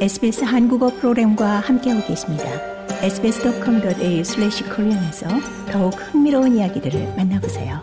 SBS 0.00 0.44
한국어 0.44 0.88
프로그램과 0.88 1.60
함께하고 1.60 2.06
계십니다. 2.06 2.44
sbs.com.au/korean에서 3.02 5.28
더욱 5.70 5.90
흥미로운 5.90 6.56
이야기들을 6.56 7.16
만나보세요. 7.18 7.82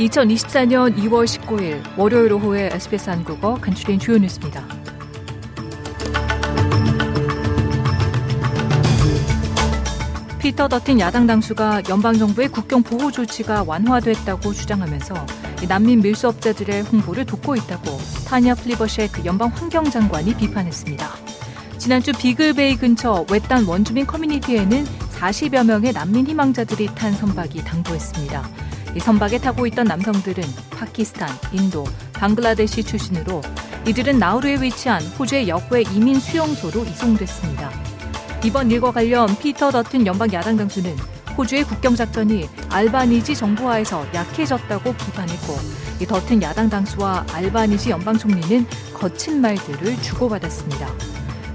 (2024년 0.00 0.96
2월 0.96 1.26
19일) 1.26 1.80
월요일 1.96 2.32
오후에 2.32 2.70
SBS 2.72 3.08
한국어 3.08 3.54
간추린 3.54 4.00
주요 4.00 4.18
뉴스입니다. 4.18 4.85
피터 10.46 10.68
더튼 10.68 11.00
야당 11.00 11.26
당수가 11.26 11.82
연방정부의 11.88 12.50
국경 12.50 12.84
보호 12.84 13.10
조치가 13.10 13.64
완화됐다고 13.66 14.52
주장하면서 14.52 15.26
난민 15.66 16.02
밀수업자들의 16.02 16.82
홍보를 16.82 17.26
돕고 17.26 17.56
있다고 17.56 17.98
타니아 18.28 18.54
플리버셰크 18.54 19.24
연방 19.24 19.48
환경장관이 19.48 20.36
비판했습니다. 20.36 21.08
지난주 21.78 22.12
비글베이 22.12 22.76
근처 22.76 23.26
외딴 23.28 23.64
원주민 23.64 24.06
커뮤니티에는 24.06 24.84
40여 25.18 25.66
명의 25.66 25.92
난민 25.92 26.28
희망자들이 26.28 26.90
탄 26.94 27.12
선박이 27.12 27.64
당도했습니다. 27.64 28.48
이 28.94 29.00
선박에 29.00 29.38
타고 29.38 29.66
있던 29.66 29.88
남성들은 29.88 30.44
파키스탄, 30.70 31.28
인도, 31.50 31.82
방글라데시 32.12 32.84
출신으로 32.84 33.42
이들은 33.84 34.20
나우루에 34.20 34.62
위치한 34.62 35.02
호주의 35.18 35.48
역외 35.48 35.82
이민 35.92 36.20
수용소로 36.20 36.84
이송됐습니다. 36.84 37.95
이번 38.46 38.70
일과 38.70 38.92
관련 38.92 39.26
피터 39.40 39.72
더튼 39.72 40.06
연방 40.06 40.32
야당 40.32 40.56
당수는 40.56 40.96
호주의 41.36 41.64
국경작전이 41.64 42.48
알바니지 42.68 43.34
정부하에서 43.34 44.06
약해졌다고 44.14 44.92
비판했고 44.92 45.58
이 46.00 46.06
더튼 46.06 46.40
야당 46.40 46.70
당수와 46.70 47.26
알바니지 47.32 47.90
연방 47.90 48.16
총리는 48.16 48.64
거친 48.94 49.40
말들을 49.40 50.00
주고받았습니다. 50.00 50.86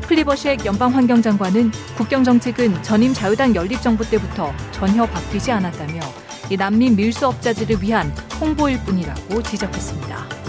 플리버쉑 0.02 0.66
연방 0.66 0.94
환경장관은 0.94 1.72
국경 1.96 2.26
정책은 2.26 2.84
전임 2.84 3.14
자유당 3.14 3.56
연립정부 3.56 4.10
때부터 4.10 4.54
전혀 4.74 5.06
바뀌지 5.06 5.50
않았다며 5.50 6.02
이 6.50 6.58
난민 6.58 6.98
밀수업자들을 6.98 7.82
위한 7.82 8.14
홍보일 8.42 8.84
뿐이라고 8.84 9.42
지적했습니다. 9.44 10.41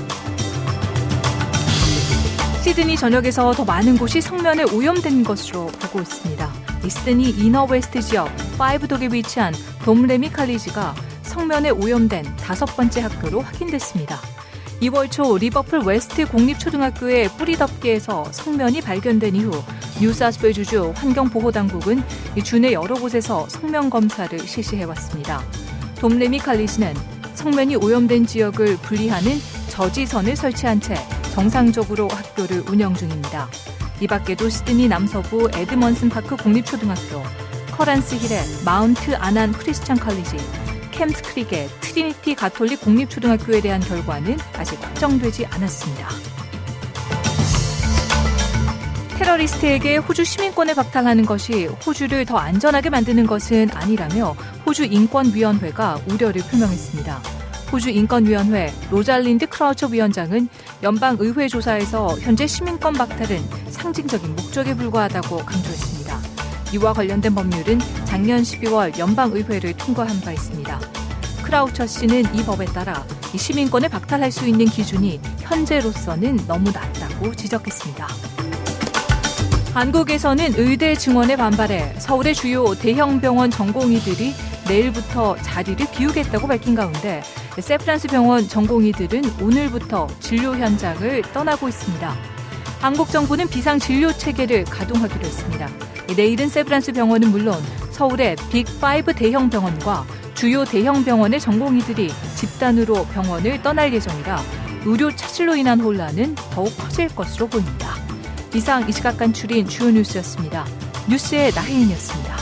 시드니 2.62 2.96
전역에서 2.96 3.52
더 3.55 3.64
많은 3.64 3.98
곳이 3.98 4.20
석면에 4.20 4.62
오염된 4.62 5.24
것으로 5.24 5.66
보고 5.66 6.00
있습니다. 6.00 6.48
시드니 6.88 7.30
이너웨스트 7.30 8.00
지역 8.02 8.28
5독에 8.56 9.12
위치한 9.12 9.52
돔레미 9.84 10.30
칼리지가 10.30 10.94
석면에 11.22 11.70
오염된 11.70 12.36
다섯 12.36 12.66
번째 12.66 13.00
학교로 13.00 13.40
확인됐습니다. 13.40 14.16
2월 14.80 15.10
초 15.10 15.36
리버풀 15.38 15.80
웨스트 15.80 16.28
공립초등학교의 16.28 17.30
뿌리 17.30 17.56
덮개에서 17.56 18.27
석면이 18.31 18.81
발견된 18.80 19.34
이후 19.34 19.50
뉴사우스웨일스주 20.00 20.92
환경보호당국은 20.94 22.05
주내 22.44 22.74
여러 22.74 22.94
곳에서 22.94 23.48
석면 23.48 23.91
검사를 23.90 24.38
실시해왔습니다. 24.38 25.42
돔레미 25.96 26.38
칼리지는 26.38 26.94
석면이 27.34 27.75
오염된 27.74 28.27
지역을 28.27 28.77
분리하는 28.77 29.33
저지선을 29.68 30.36
설치한 30.36 30.80
채 30.80 30.94
정상적으로 31.33 32.08
학교를 32.08 32.62
운영 32.69 32.94
중입니다. 32.94 33.48
이 34.00 34.06
밖에도 34.06 34.50
시드니 34.50 34.86
남서부 34.86 35.48
에드먼슨 35.55 36.11
파크 36.11 36.36
공립초등학교, 36.36 37.22
커란스 37.70 38.16
힐의 38.16 38.42
마운트 38.66 39.16
아난 39.16 39.50
크리스찬 39.50 39.96
칼리지, 39.98 40.36
캠스 40.90 41.23
크릭의 41.23 41.68
트리니티 41.80 42.34
가톨릭 42.34 42.83
공립초등학교에 42.83 43.62
대한 43.62 43.80
결과는 43.80 44.36
아직 44.58 44.83
확정되지 44.83 45.46
않았습니다. 45.46 46.08
테러리스트에게 49.17 49.96
호주 49.96 50.24
시민권을 50.24 50.74
박탈하는 50.74 51.24
것이 51.24 51.64
호주를 51.64 52.27
더 52.27 52.36
안전하게 52.36 52.90
만드는 52.90 53.27
것은 53.27 53.70
아니라며 53.73 54.36
호주 54.67 54.84
인권위원회가 54.84 56.01
우려를 56.08 56.42
표명했습니다. 56.42 57.42
호주 57.72 57.88
인권위원회 57.88 58.70
로잘린드 58.90 59.46
크라우처 59.46 59.86
위원장은 59.86 60.46
연방의회 60.83 61.48
조사에서 61.48 62.18
현재 62.20 62.46
시민권 62.46 62.92
박탈은 62.92 63.42
상징적인 63.70 64.36
목적에 64.36 64.74
불과하다고 64.74 65.38
강조했습니다. 65.38 66.18
이와 66.74 66.92
관련된 66.92 67.34
법률은 67.34 67.80
작년 68.05 68.42
12월 68.42 68.98
연방의회를 68.98 69.72
통과한 69.78 70.20
바 70.20 70.33
있습니다. 70.33 70.80
크라우처 71.44 71.86
씨는 71.86 72.34
이 72.34 72.44
법에 72.44 72.66
따라 72.66 73.06
이 73.33 73.38
시민권을 73.38 73.89
박탈할 73.89 74.30
수 74.30 74.46
있는 74.46 74.66
기준이 74.66 75.18
현재로서는 75.39 76.40
너무 76.46 76.70
낮다고 76.70 77.34
지적했습니다. 77.34 78.06
한국에서는 79.72 80.52
의대 80.58 80.94
증원에 80.94 81.36
반발해 81.36 81.94
서울의 81.96 82.34
주요 82.34 82.74
대형 82.74 83.18
병원 83.22 83.50
전공의들이 83.50 84.34
내일부터 84.68 85.36
자리를 85.36 85.86
비우겠다고 85.90 86.46
밝힌 86.46 86.74
가운데 86.74 87.22
세브란스 87.61 88.08
병원 88.08 88.48
전공의들은 88.48 89.40
오늘부터 89.42 90.07
진료 90.20 90.57
현장을 90.57 91.23
떠나고 91.35 91.68
있습니다. 91.68 92.17
한국 92.80 93.11
정부는 93.11 93.48
비상 93.48 93.79
진료 93.79 94.11
체계를 94.11 94.64
가동하기로 94.64 95.24
했습니다. 95.24 95.68
내일은 96.17 96.48
세브란스 96.48 96.92
병원은 96.92 97.30
물론 97.30 97.55
서울의 97.90 98.36
빅5 98.36 99.14
대형 99.14 99.51
병원과 99.51 100.07
주요 100.35 100.64
대형 100.64 101.05
병원의 101.05 101.39
전공의들이 101.40 102.11
집단으로 102.36 103.05
병원을 103.07 103.63
떠날 103.63 103.92
예정이라 103.92 104.42
의료 104.84 105.14
차질로 105.14 105.55
인한 105.55 105.80
혼란은 105.80 106.34
더욱 106.52 106.77
커질 106.77 107.08
것으로 107.14 107.46
보입니다. 107.46 107.95
이상 108.55 108.89
이 108.89 108.92
시각 108.92 109.19
간추린 109.18 109.68
주요 109.69 109.90
뉴스였습니다. 109.90 110.67
뉴스에 111.08 111.52
나혜인이었습니다. 111.55 112.42